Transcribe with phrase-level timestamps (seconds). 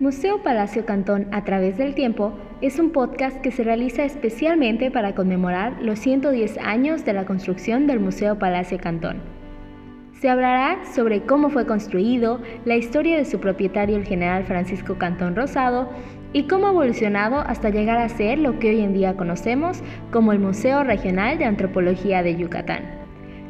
[0.00, 5.14] Museo Palacio Cantón a través del tiempo es un podcast que se realiza especialmente para
[5.14, 9.18] conmemorar los 110 años de la construcción del Museo Palacio Cantón.
[10.20, 15.36] Se hablará sobre cómo fue construido, la historia de su propietario el general Francisco Cantón
[15.36, 15.88] Rosado
[16.32, 19.80] y cómo ha evolucionado hasta llegar a ser lo que hoy en día conocemos
[20.10, 22.82] como el Museo Regional de Antropología de Yucatán.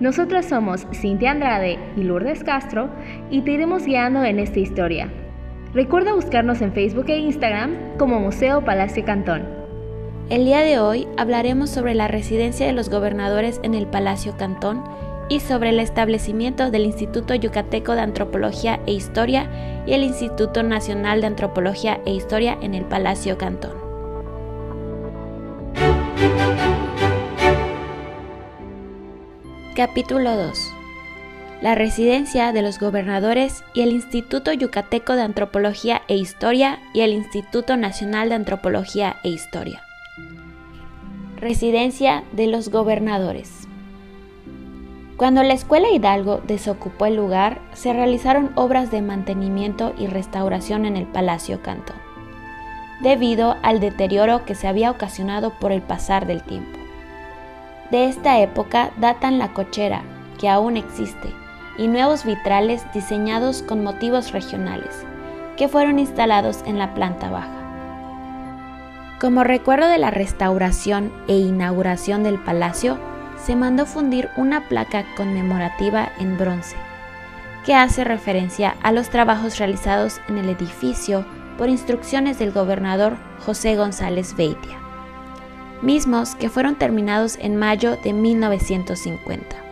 [0.00, 2.88] Nosotras somos Cintia Andrade y Lourdes Castro
[3.30, 5.10] y te iremos guiando en esta historia.
[5.72, 9.46] Recuerda buscarnos en Facebook e Instagram como Museo Palacio Cantón.
[10.28, 14.82] El día de hoy hablaremos sobre la residencia de los gobernadores en el Palacio Cantón
[15.28, 21.20] y sobre el establecimiento del Instituto Yucateco de Antropología e Historia y el Instituto Nacional
[21.20, 23.74] de Antropología e Historia en el Palacio Cantón.
[29.76, 30.79] Capítulo 2
[31.60, 37.12] la residencia de los gobernadores y el Instituto Yucateco de Antropología e Historia y el
[37.12, 39.82] Instituto Nacional de Antropología e Historia.
[41.36, 43.68] Residencia de los gobernadores.
[45.18, 50.96] Cuando la Escuela Hidalgo desocupó el lugar, se realizaron obras de mantenimiento y restauración en
[50.96, 51.96] el Palacio Cantón,
[53.02, 56.78] debido al deterioro que se había ocasionado por el pasar del tiempo.
[57.90, 60.04] De esta época datan la cochera,
[60.38, 61.28] que aún existe,
[61.80, 65.06] y nuevos vitrales diseñados con motivos regionales,
[65.56, 69.16] que fueron instalados en la planta baja.
[69.18, 72.98] Como recuerdo de la restauración e inauguración del palacio,
[73.42, 76.76] se mandó fundir una placa conmemorativa en bronce,
[77.64, 81.24] que hace referencia a los trabajos realizados en el edificio
[81.56, 84.78] por instrucciones del gobernador José González Beitia,
[85.80, 89.69] mismos que fueron terminados en mayo de 1950.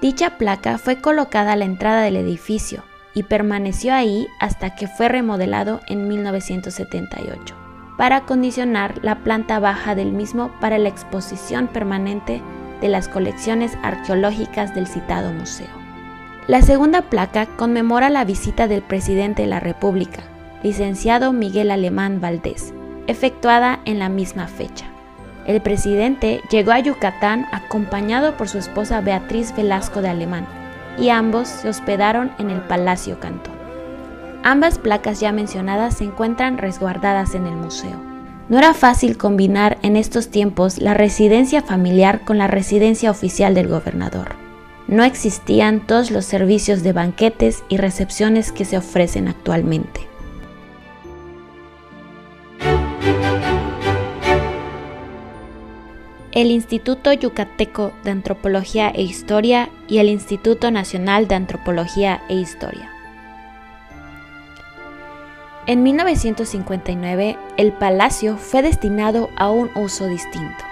[0.00, 2.82] Dicha placa fue colocada a la entrada del edificio
[3.14, 7.54] y permaneció ahí hasta que fue remodelado en 1978,
[7.96, 12.42] para acondicionar la planta baja del mismo para la exposición permanente
[12.82, 15.74] de las colecciones arqueológicas del citado museo.
[16.46, 20.22] La segunda placa conmemora la visita del presidente de la República,
[20.62, 22.74] licenciado Miguel Alemán Valdés,
[23.06, 24.86] efectuada en la misma fecha.
[25.46, 30.46] El presidente llegó a Yucatán acompañado por su esposa Beatriz Velasco de Alemán
[30.98, 33.54] y ambos se hospedaron en el Palacio Cantón.
[34.42, 38.00] Ambas placas ya mencionadas se encuentran resguardadas en el museo.
[38.48, 43.68] No era fácil combinar en estos tiempos la residencia familiar con la residencia oficial del
[43.68, 44.34] gobernador.
[44.88, 50.00] No existían todos los servicios de banquetes y recepciones que se ofrecen actualmente.
[56.36, 62.90] El Instituto Yucateco de Antropología e Historia y el Instituto Nacional de Antropología e Historia.
[65.66, 70.62] En 1959, el palacio fue destinado a un uso distinto.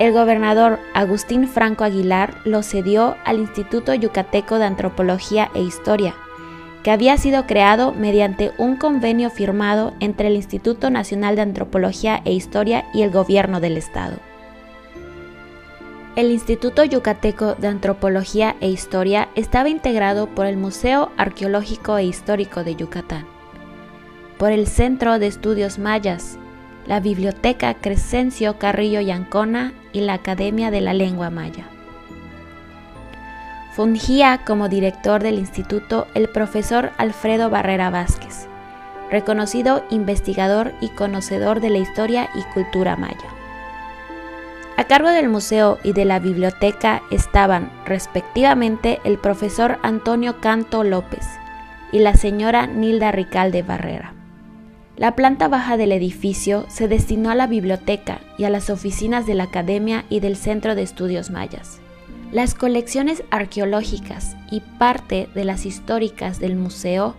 [0.00, 6.16] El gobernador Agustín Franco Aguilar lo cedió al Instituto Yucateco de Antropología e Historia,
[6.86, 12.32] que había sido creado mediante un convenio firmado entre el Instituto Nacional de Antropología e
[12.32, 14.18] Historia y el Gobierno del Estado.
[16.14, 22.62] El Instituto Yucateco de Antropología e Historia estaba integrado por el Museo Arqueológico e Histórico
[22.62, 23.26] de Yucatán,
[24.38, 26.38] por el Centro de Estudios Mayas,
[26.86, 31.66] la Biblioteca Crescencio Carrillo Yancona y la Academia de la Lengua Maya.
[33.76, 38.48] Fungía como director del instituto el profesor Alfredo Barrera Vázquez,
[39.10, 43.28] reconocido investigador y conocedor de la historia y cultura maya.
[44.78, 51.26] A cargo del museo y de la biblioteca estaban, respectivamente, el profesor Antonio Canto López
[51.92, 54.14] y la señora Nilda Ricalde Barrera.
[54.96, 59.34] La planta baja del edificio se destinó a la biblioteca y a las oficinas de
[59.34, 61.82] la Academia y del Centro de Estudios Mayas.
[62.32, 67.14] Las colecciones arqueológicas y parte de las históricas del museo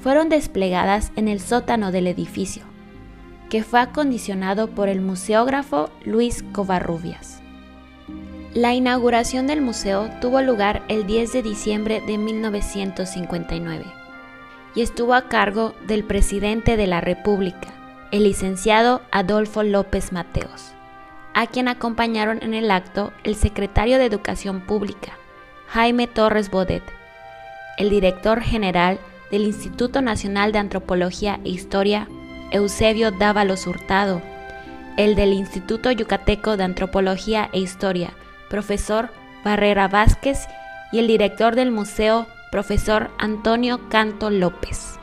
[0.00, 2.62] fueron desplegadas en el sótano del edificio,
[3.50, 7.40] que fue acondicionado por el museógrafo Luis Covarrubias.
[8.54, 13.84] La inauguración del museo tuvo lugar el 10 de diciembre de 1959
[14.76, 17.74] y estuvo a cargo del presidente de la República,
[18.12, 20.73] el licenciado Adolfo López Mateos
[21.34, 25.18] a quien acompañaron en el acto el secretario de Educación Pública,
[25.68, 26.84] Jaime Torres Bodet,
[27.76, 28.98] el director general
[29.30, 32.08] del Instituto Nacional de Antropología e Historia,
[32.52, 34.22] Eusebio Dávalos Hurtado,
[34.96, 38.12] el del Instituto Yucateco de Antropología e Historia,
[38.48, 39.10] profesor
[39.44, 40.46] Barrera Vázquez,
[40.92, 44.96] y el director del museo, profesor Antonio Canto López.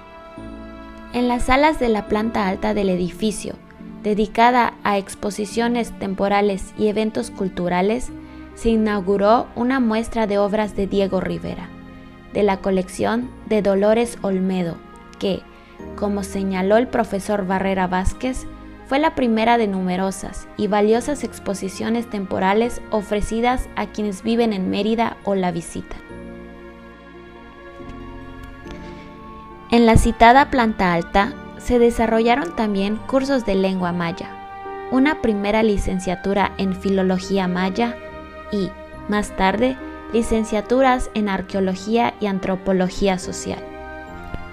[1.12, 3.56] En las salas de la planta alta del edificio,
[4.04, 8.12] dedicada a exposiciones temporales y eventos culturales,
[8.56, 11.70] se inauguró una muestra de obras de Diego Rivera,
[12.34, 14.76] de la colección de Dolores Olmedo,
[15.20, 15.42] que,
[15.96, 18.46] como señaló el profesor Barrera Vázquez,
[18.88, 25.16] fue la primera de numerosas y valiosas exposiciones temporales ofrecidas a quienes viven en Mérida
[25.24, 26.00] o la visitan.
[29.72, 31.34] En la citada planta alta
[31.64, 34.30] se desarrollaron también cursos de lengua maya,
[34.92, 37.96] una primera licenciatura en filología maya
[38.52, 38.70] y,
[39.08, 39.78] más tarde,
[40.14, 43.60] licenciaturas en arqueología y antropología social,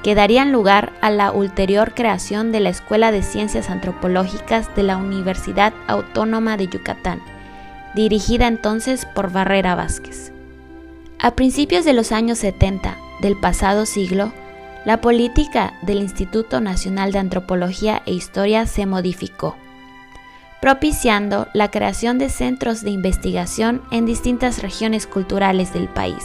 [0.02, 4.96] que darían lugar a la ulterior creación de la Escuela de Ciencias Antropológicas de la
[4.96, 7.20] Universidad Autónoma de Yucatán,
[7.94, 10.32] dirigida entonces por Barrera Vázquez.
[11.18, 14.32] A principios de los años 70 del pasado siglo,
[14.88, 19.54] la política del Instituto Nacional de Antropología e Historia se modificó,
[20.62, 26.24] propiciando la creación de centros de investigación en distintas regiones culturales del país,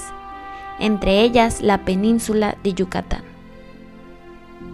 [0.79, 3.23] entre ellas la península de Yucatán.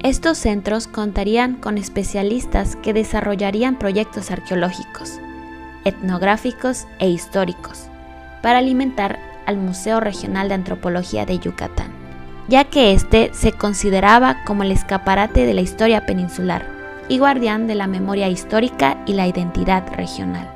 [0.03, 5.13] Estos centros contarían con especialistas que desarrollarían proyectos arqueológicos,
[5.83, 7.87] etnográficos e históricos
[8.43, 11.98] para alimentar al Museo Regional de Antropología de Yucatán
[12.49, 16.65] ya que éste se consideraba como el escaparate de la historia peninsular
[17.07, 20.51] y guardián de la memoria histórica y la identidad regional.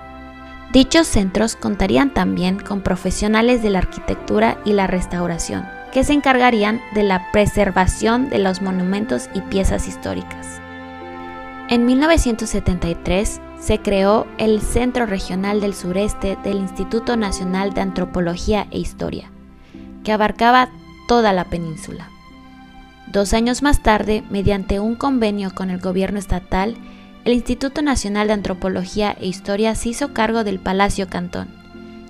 [0.71, 6.81] Dichos centros contarían también con profesionales de la arquitectura y la restauración, que se encargarían
[6.95, 10.59] de la preservación de los monumentos y piezas históricas.
[11.69, 18.79] En 1973 se creó el Centro Regional del Sureste del Instituto Nacional de Antropología e
[18.79, 19.31] Historia,
[20.03, 20.69] que abarcaba
[21.13, 22.09] toda la península.
[23.05, 26.75] Dos años más tarde, mediante un convenio con el gobierno estatal,
[27.23, 31.49] el Instituto Nacional de Antropología e Historia se hizo cargo del Palacio Cantón,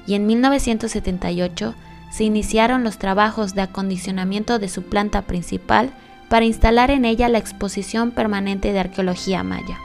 [0.07, 1.75] y en 1978
[2.13, 5.91] se iniciaron los trabajos de acondicionamiento de su planta principal
[6.29, 9.79] para instalar en ella la exposición permanente de arqueología maya.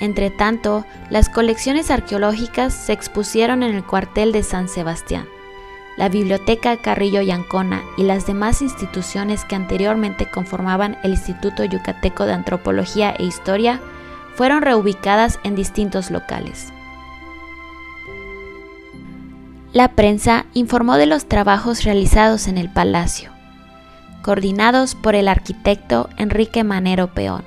[0.00, 5.26] Entre tanto, las colecciones arqueológicas se expusieron en el cuartel de San Sebastián
[5.96, 12.32] la Biblioteca Carrillo Yancona y las demás instituciones que anteriormente conformaban el Instituto Yucateco de
[12.32, 13.80] Antropología e Historia
[14.34, 16.72] fueron reubicadas en distintos locales.
[19.72, 23.30] La prensa informó de los trabajos realizados en el palacio,
[24.22, 27.44] coordinados por el arquitecto Enrique Manero Peón,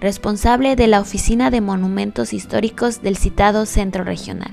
[0.00, 4.52] responsable de la Oficina de Monumentos Históricos del citado Centro Regional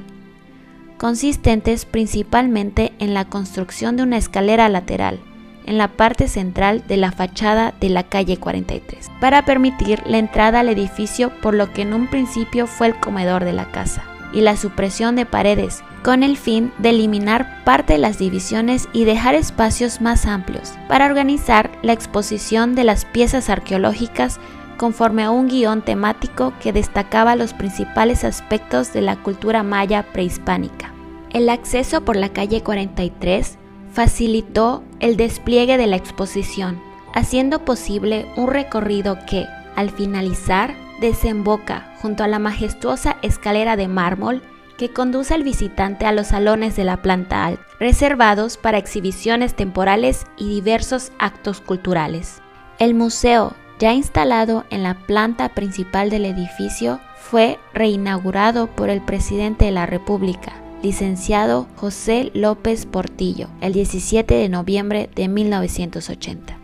[0.99, 5.19] consistentes principalmente en la construcción de una escalera lateral
[5.65, 10.61] en la parte central de la fachada de la calle 43, para permitir la entrada
[10.61, 14.03] al edificio por lo que en un principio fue el comedor de la casa,
[14.33, 19.05] y la supresión de paredes, con el fin de eliminar parte de las divisiones y
[19.05, 24.39] dejar espacios más amplios, para organizar la exposición de las piezas arqueológicas
[24.79, 30.93] conforme a un guion temático que destacaba los principales aspectos de la cultura maya prehispánica.
[31.31, 33.59] El acceso por la calle 43
[33.91, 36.81] facilitó el despliegue de la exposición,
[37.13, 39.45] haciendo posible un recorrido que,
[39.75, 44.41] al finalizar, desemboca junto a la majestuosa escalera de mármol
[44.77, 50.25] que conduce al visitante a los salones de la planta alta, reservados para exhibiciones temporales
[50.37, 52.41] y diversos actos culturales.
[52.79, 59.65] El museo ya instalado en la planta principal del edificio, fue reinaugurado por el presidente
[59.65, 66.57] de la República, licenciado José López Portillo, el 17 de noviembre de 1980.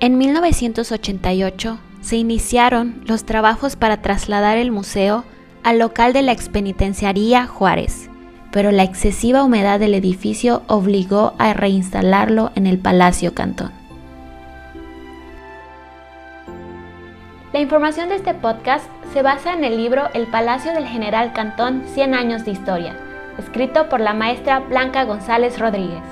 [0.00, 5.24] En 1988 se iniciaron los trabajos para trasladar el museo
[5.62, 8.10] al local de la expenitenciaría Juárez,
[8.52, 13.83] pero la excesiva humedad del edificio obligó a reinstalarlo en el Palacio Cantón.
[17.54, 21.84] La información de este podcast se basa en el libro El Palacio del General Cantón
[21.86, 22.96] 100 años de historia,
[23.38, 26.02] escrito por la maestra Blanca González Rodríguez.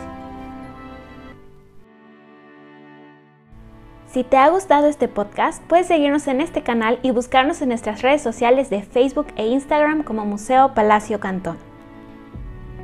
[4.07, 8.03] Si te ha gustado este podcast, puedes seguirnos en este canal y buscarnos en nuestras
[8.03, 11.59] redes sociales de Facebook e Instagram como Museo Palacio Cantón.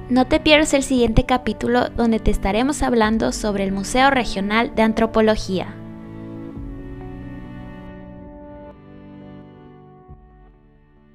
[0.08, 4.82] No te pierdas el siguiente capítulo donde te estaremos hablando sobre el Museo Regional de
[4.82, 5.77] Antropología.